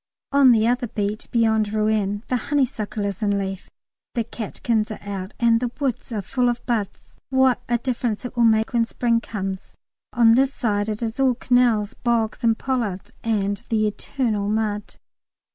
On 0.31 0.51
the 0.51 0.65
other 0.65 0.87
beat, 0.87 1.27
beyond 1.29 1.71
Rouen, 1.73 2.23
the 2.27 2.35
honeysuckle 2.35 3.05
is 3.05 3.21
in 3.21 3.37
leaf, 3.37 3.69
the 4.15 4.23
catkins 4.23 4.89
are 4.89 4.99
out, 5.03 5.35
and 5.39 5.59
the 5.59 5.69
woods 5.79 6.11
are 6.11 6.23
full 6.23 6.49
of 6.49 6.65
buds. 6.65 7.19
What 7.29 7.61
a 7.69 7.77
difference 7.77 8.25
it 8.25 8.35
will 8.35 8.45
make 8.45 8.73
when 8.73 8.85
spring 8.85 9.19
comes. 9.21 9.75
On 10.11 10.33
this 10.33 10.55
side 10.55 10.89
it 10.89 11.03
is 11.03 11.19
all 11.19 11.35
canals, 11.35 11.93
bogs, 11.93 12.43
and 12.43 12.57
pollards, 12.57 13.11
and 13.23 13.63
the 13.69 13.85
eternal 13.85 14.49
mud. 14.49 14.95